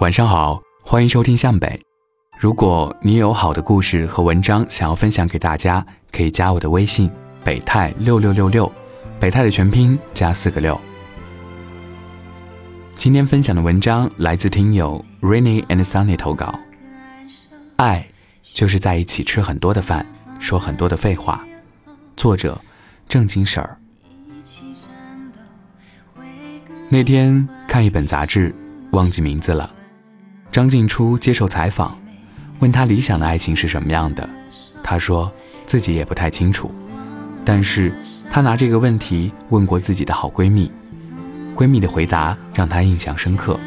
[0.00, 1.80] 晚上好，欢迎收听向北。
[2.36, 7.08] 如果你有好的故事和文章想要分享给大家，可以加我的微信
[7.44, 8.70] 北泰六六六六，
[9.20, 10.78] 北泰的全拼加四个六。
[12.96, 16.58] 今天分享的文章来自听友 Rainy and Sunny 投稿。
[17.76, 18.04] 爱
[18.42, 20.04] 就是在一起吃很多的饭，
[20.40, 21.40] 说很多的废话。
[22.16, 22.60] 作者
[23.08, 23.78] 正经婶儿。
[26.88, 28.52] 那天看一本杂志，
[28.90, 29.72] 忘记名字了。
[30.54, 31.98] 张静初接受采访，
[32.60, 34.30] 问他理想的爱情是什么样的，
[34.84, 35.28] 他说
[35.66, 36.70] 自己也不太清楚，
[37.44, 37.92] 但是
[38.30, 40.70] 他拿这个问题问过自己的好闺蜜，
[41.56, 43.58] 闺蜜的回答让他印象深刻。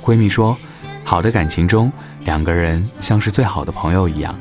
[0.00, 0.56] 闺蜜说，
[1.04, 1.92] 好的感情中，
[2.24, 4.34] 两个人像是最好的朋友一样，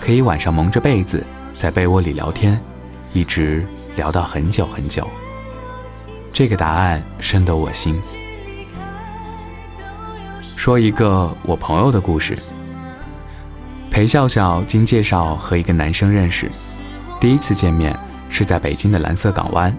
[0.00, 1.22] 可以晚上蒙着被子
[1.54, 2.58] 在被窝里聊天，
[3.12, 5.06] 一直聊到很久很久。
[6.32, 8.00] 这个答案深得我心。
[10.66, 12.36] 说一个我朋友的故事。
[13.88, 16.50] 裴笑笑经介绍和一个男生认识，
[17.20, 17.96] 第一次见面
[18.28, 19.72] 是在北京的蓝色港湾。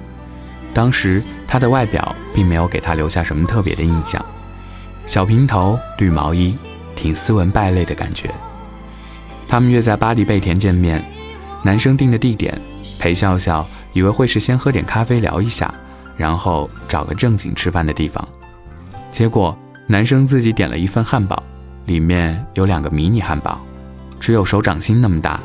[0.73, 4.25] 当时他的外表并没有给他留下什么特别的印象，
[5.05, 6.57] 小平头、绿毛衣，
[6.95, 8.33] 挺斯文败类的感觉。
[9.45, 11.03] 他们约在巴黎贝甜见面，
[11.63, 12.57] 男生定的地点，
[12.97, 15.69] 裴笑笑以为会是先喝点咖啡聊一下，
[16.15, 18.25] 然后找个正经吃饭的地方，
[19.11, 19.53] 结果。
[19.89, 21.41] 男生自己点了一份汉堡，
[21.85, 23.57] 里面有两个迷你汉堡，
[24.19, 25.39] 只有手掌心那么大。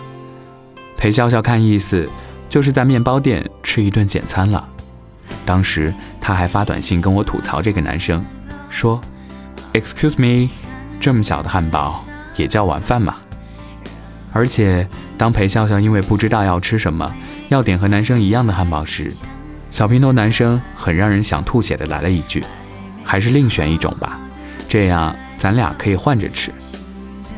[0.96, 2.08] 裴笑笑看意思，
[2.48, 4.68] 就是在面包店吃一顿简餐了。
[5.46, 8.24] 当时他还发短信跟我吐槽这个男生，
[8.68, 9.00] 说
[9.74, 10.50] ：“Excuse me，
[10.98, 12.04] 这么小的汉堡
[12.34, 13.14] 也叫晚饭吗？”
[14.34, 17.14] 而且当裴笑笑因为不知道要吃什么，
[17.48, 19.12] 要点和男生一样的汉堡时，
[19.70, 22.44] 小平头男生很让人想吐血的来了一句
[23.04, 24.18] ：“还是另选一种吧。”
[24.72, 26.50] 这样咱俩可以换着吃。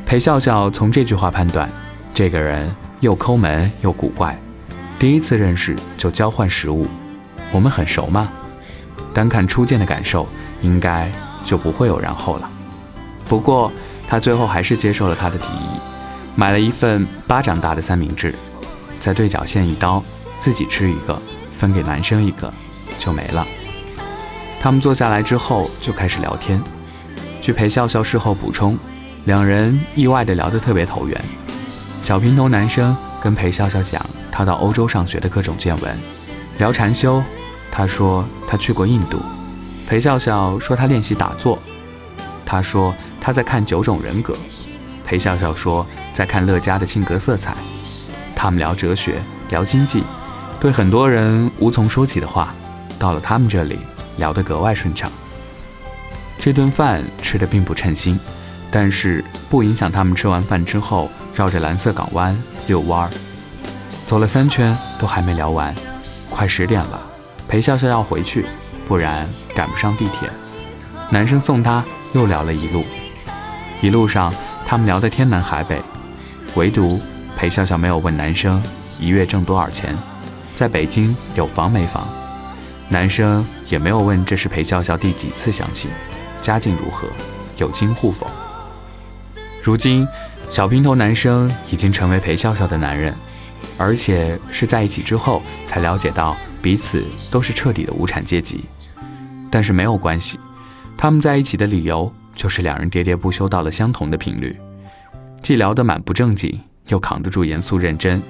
[0.07, 1.69] 裴笑笑从这句话判断，
[2.15, 4.39] 这个人又抠门又古怪。
[5.01, 6.87] 第一次认识就交换食物，
[7.51, 8.29] 我们很熟吗？
[9.13, 10.29] 单看初见的感受，
[10.61, 11.11] 应该
[11.45, 12.49] 就不会有然后了。
[13.29, 13.73] 不过
[14.07, 15.81] 他最后还是接受了他的提议，
[16.37, 18.33] 买了一份巴掌大的三明治，
[19.01, 20.01] 在对角线一刀，
[20.39, 21.21] 自己吃一个，
[21.53, 22.55] 分给男生一个，
[22.97, 23.45] 就没了。
[24.61, 26.63] 他们坐下来之后就开始聊天。
[27.45, 28.75] 据裴笑笑事后补充，
[29.27, 31.25] 两人意外的聊得特别投缘。
[32.03, 34.01] 小平头男生跟裴笑笑讲
[34.33, 35.95] 他到欧洲上学的各种见闻，
[36.57, 37.23] 聊禅修，
[37.71, 39.19] 他说他去过印度。
[39.87, 41.59] 裴笑笑说他练习打坐，
[42.47, 44.35] 他说他在看九种人格。
[45.05, 47.55] 裴笑笑说在看乐嘉的性格色彩。
[48.35, 50.03] 他们聊哲学，聊经济，
[50.59, 52.55] 对很多人无从说起的话，
[52.99, 53.81] 到了他们这里
[54.17, 55.13] 聊得格外顺畅。
[56.45, 58.21] 这顿饭吃的并不称心，
[58.71, 63.11] 但是不影响他们吃完饭之后绕着蓝色港湾遛弯儿。
[64.05, 65.75] 走了三圈都还没聊完，
[66.29, 67.01] 快十点了，
[67.49, 68.45] 裴笑笑要回去，
[68.87, 70.29] 不然赶不上地铁。
[71.09, 71.83] 男生送她，
[72.13, 72.85] 又聊了一路。
[73.81, 74.31] 一路上
[74.67, 75.81] 他们聊得天南海北，
[76.57, 77.01] 唯独
[77.39, 78.63] 裴笑笑没有问男生
[79.01, 79.97] 一月挣多少钱，
[80.55, 82.07] 在北京有房没房。
[82.91, 85.91] 男生也没有问这是裴笑笑第几次相亲。
[86.45, 87.09] 家境如何？
[87.57, 88.27] 有金户否？
[89.63, 90.07] 如今，
[90.51, 93.15] 小平头男生已经成为裴笑笑的男人，
[93.79, 98.63] 而且是在一起之后才了解到彼此都是彻底的无产阶级。
[99.51, 100.39] 但是没有关系，
[100.99, 104.55] 他们在一起的理由就是两人喋喋不休到了相同的频率，
[105.41, 108.23] 既聊得满不正经，又扛得住严肃认真。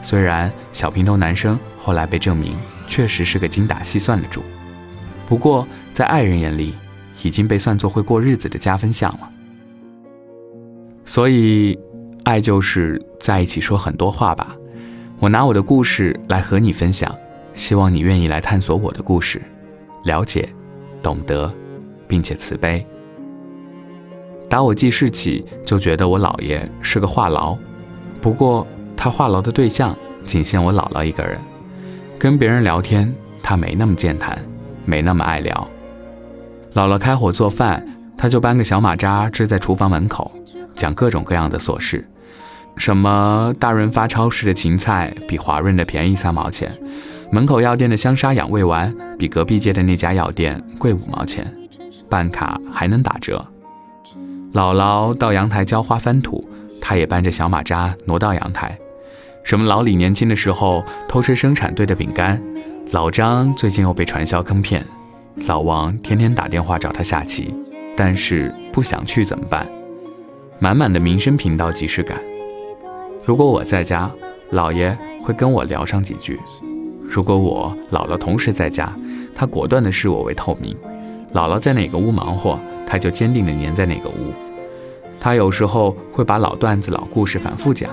[0.00, 2.56] 虽然小平头男生后来被证明
[2.88, 4.42] 确实是个精打细算的主，
[5.26, 6.74] 不过在爱人眼里。
[7.22, 9.30] 已经被算作会过日子的加分项了，
[11.04, 11.78] 所以，
[12.24, 14.56] 爱就是在一起说很多话吧。
[15.18, 17.14] 我拿我的故事来和你分享，
[17.52, 19.40] 希望你愿意来探索我的故事，
[20.04, 20.48] 了解、
[21.02, 21.52] 懂得，
[22.08, 22.84] 并且慈悲。
[24.48, 27.56] 打我记事起就觉得我姥爷是个话痨，
[28.20, 28.66] 不过
[28.96, 31.38] 他话痨的对象仅限我姥姥一个人，
[32.18, 34.36] 跟别人聊天他没那么健谈，
[34.84, 35.68] 没那么爱聊。
[36.74, 37.86] 姥姥开火做饭，
[38.16, 40.32] 他就搬个小马扎支在厨房门口，
[40.74, 42.08] 讲各种各样的琐事，
[42.76, 46.72] 什么大润发超市的芹菜比华润的便宜三毛钱，
[47.30, 51.46] 门口药店的香砂养胃丸比隔壁街的那家药店贵五毛钱，
[52.08, 53.46] 办卡还能打折。
[54.54, 56.42] 姥姥到阳台浇花翻土，
[56.80, 58.78] 他也搬着小马扎挪到阳台。
[59.44, 62.42] 什么老李年轻的时候偷吃生产队的饼干，
[62.92, 64.82] 老张最近又被传销坑骗。
[65.34, 67.54] 老王天天打电话找他下棋，
[67.96, 69.66] 但是不想去怎么办？
[70.58, 72.20] 满满的民生频道即视感。
[73.26, 74.10] 如果我在家，
[74.52, 76.36] 姥爷会跟我聊上几句；
[77.02, 78.94] 如果我姥姥同时在家，
[79.34, 80.76] 他果断地视我为透明。
[81.32, 84.32] 姥姥在哪个屋忙活，他就坚定地黏在哪个屋。
[85.18, 87.90] 他有时候会把老段子、老故事反复讲，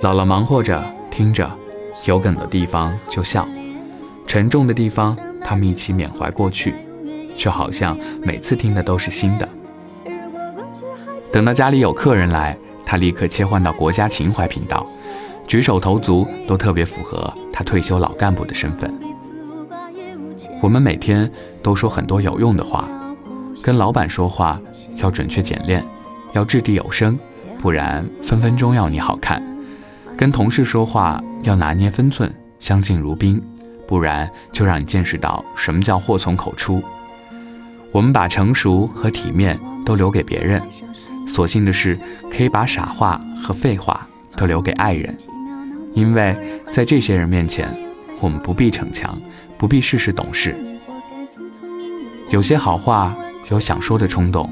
[0.00, 1.50] 姥姥忙活着听着，
[2.06, 3.46] 有梗的地方就笑，
[4.26, 5.16] 沉重的地方
[5.50, 6.72] 他们一起缅怀过去，
[7.36, 9.48] 却好像每次听的都是新的。
[11.32, 12.56] 等到家里有客人来，
[12.86, 14.86] 他立刻切换到国家情怀频道，
[15.48, 18.94] 举手投足都特别符合他退休老干部的身份。
[20.62, 21.28] 我们每天
[21.64, 22.88] 都说很多有用的话，
[23.60, 24.60] 跟老板说话
[24.98, 25.84] 要准确简练。
[26.32, 27.18] 要掷地有声，
[27.58, 29.42] 不然分分钟要你好看；
[30.16, 33.42] 跟同事说话要拿捏分寸，相敬如宾，
[33.90, 36.80] 不然就让你见识到什么叫祸从口出。
[37.90, 40.62] 我们把成熟和体面都留给别人，
[41.26, 41.98] 所幸的是
[42.30, 44.06] 可以把傻话和废话
[44.36, 45.18] 都留给爱人，
[45.92, 46.36] 因为
[46.70, 47.76] 在这些人面前，
[48.20, 49.20] 我们不必逞强，
[49.58, 50.54] 不必事事懂事。
[52.28, 53.12] 有些好话
[53.50, 54.48] 有想说的冲动。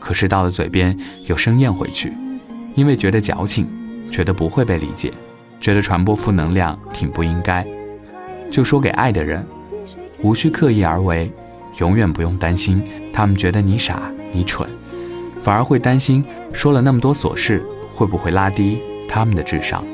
[0.00, 2.12] 可是到了嘴边又生咽回去，
[2.74, 3.68] 因为觉得矫情，
[4.10, 5.12] 觉得不会被理解，
[5.60, 7.64] 觉得传播负能量挺不应该，
[8.50, 9.46] 就说给爱的人，
[10.22, 11.30] 无需刻意而为，
[11.78, 12.82] 永远不用担心
[13.12, 14.02] 他们觉得你傻
[14.32, 14.68] 你蠢，
[15.42, 17.64] 反而会担心说了那么多琐事
[17.94, 19.84] 会不会拉低他们的智商。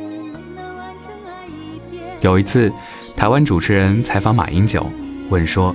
[2.22, 2.72] 有一次，
[3.14, 4.90] 台湾主持人采访马英九，
[5.28, 5.74] 问说，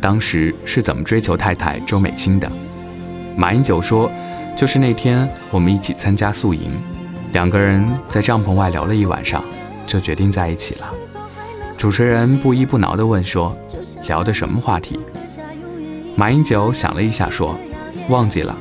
[0.00, 2.50] 当时是怎么追求太太周美青的？
[3.36, 4.10] 马英九说
[4.54, 6.70] ：“就是那天我们一起参加宿营，
[7.32, 9.42] 两个人在帐篷外聊了一晚上，
[9.86, 10.92] 就决定在一起了。”
[11.78, 13.56] 主持人不依不挠地问说
[14.08, 14.98] ：“聊的什么话题？”
[16.16, 17.56] 马英九想了一下说
[18.10, 18.54] ：“忘记了，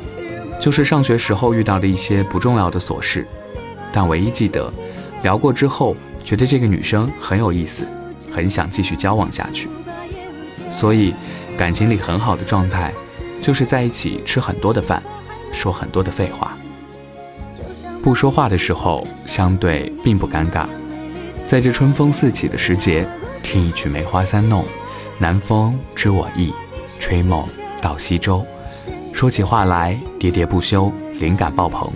[0.61, 3.27] 就是上学时候遇到的一些不重要的琐事，
[3.91, 4.71] 但唯一记得，
[5.23, 7.87] 聊过之后觉得这个女生很有意思，
[8.31, 9.67] 很想继续交往下去。
[10.71, 11.11] 所以，
[11.57, 12.93] 感情里很好的状态。”
[13.39, 15.01] 就是在一起吃很多的饭，
[15.53, 16.57] 说很多的废话。
[18.03, 20.65] 不说话的时候，相对并不尴尬。
[21.47, 23.07] 在这春风四起的时节，
[23.41, 24.63] 听一曲《梅花三弄》，
[25.17, 26.53] 南风知我意，
[26.99, 27.47] 吹梦
[27.81, 28.45] 到西洲。
[29.13, 31.89] 说起话来喋喋不休，灵感爆棚，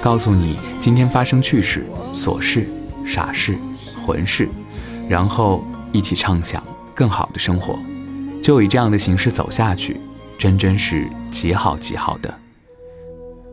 [0.00, 2.68] 告诉你今天发生趣事、琐事、
[3.04, 3.58] 傻事、
[4.06, 4.48] 混事，
[5.08, 6.62] 然后一起畅想
[6.94, 7.76] 更好的生活。
[8.40, 10.00] 就以这样的形式走下去。
[10.38, 12.32] 真真是极好极好的，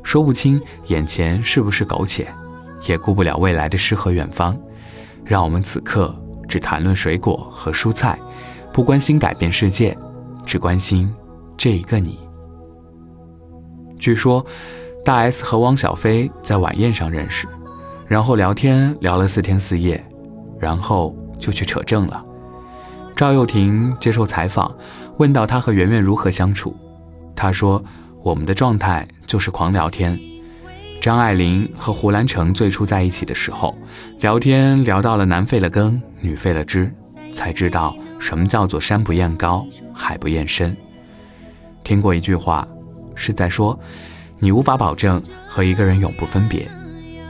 [0.04, 2.28] 说不清眼前是不是苟且，
[2.88, 4.58] 也顾不了未来的诗和远方。
[5.32, 6.14] 让我们此刻
[6.46, 8.20] 只谈论水果和蔬菜，
[8.74, 9.98] 不关心改变世界，
[10.46, 11.10] 只关心
[11.56, 12.20] 这一个你。
[13.98, 14.46] 据说，
[15.06, 17.48] 大 S 和汪小菲在晚宴上认识，
[18.08, 20.06] 然后聊天聊了四天四夜，
[20.60, 22.22] 然后就去扯证了。
[23.16, 24.70] 赵又廷接受采访。
[25.18, 26.76] 问到他和圆圆如何相处，
[27.38, 27.82] 他说
[28.22, 30.20] ：“我们的状态就是狂聊天。”
[31.02, 33.76] 张爱玲和胡兰成最初在一起的时候，
[34.20, 36.94] 聊天聊到了男废了根，女废了枝，
[37.34, 40.78] 才知道什么叫做山不厌高，海不厌深。
[41.84, 42.68] 听过一句话，
[43.16, 43.78] 是在说，
[44.38, 46.70] 你无法保证和一个人永不分别，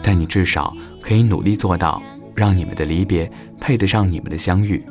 [0.04, 2.04] 但你至少可以努力做到，
[2.36, 4.84] 让你们的离别配得上你们的相遇。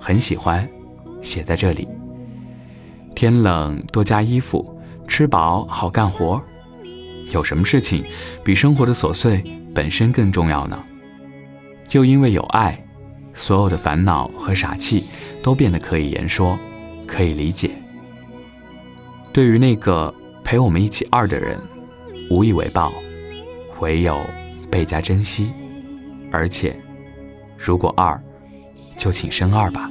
[0.00, 0.66] 很喜欢，
[1.22, 1.88] 写在这里。
[3.16, 6.40] 天冷多加衣服，吃饱好干活。
[7.32, 8.04] 有什么事情
[8.44, 9.42] 比生活的琐碎
[9.74, 10.82] 本身更重要呢？
[11.92, 12.84] 又因为有爱，
[13.34, 15.04] 所有的烦恼和傻气
[15.42, 16.58] 都变得可以言说，
[17.06, 17.70] 可以理解。
[19.32, 21.60] 对于那个陪我们一起二的人，
[22.30, 22.92] 无以为报，
[23.80, 24.20] 唯有
[24.70, 25.52] 倍加珍惜。
[26.32, 26.76] 而且，
[27.56, 28.20] 如果二，
[28.98, 29.90] 就请生二吧。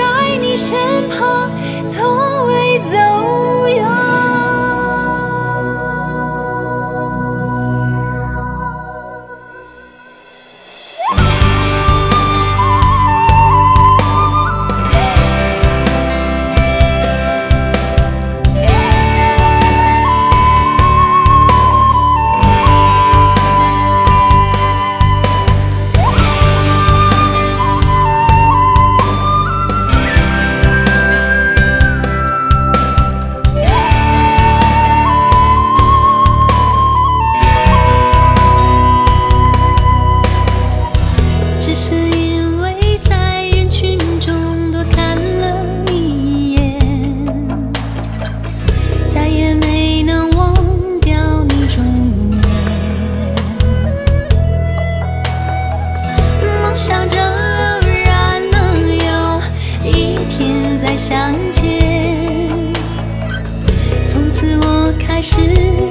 [65.21, 65.90] 开始。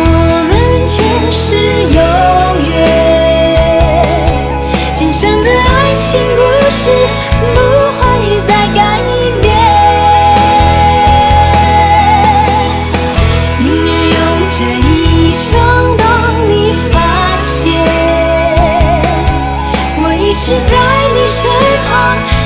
[20.51, 21.49] 是在你身
[21.87, 22.40] 旁。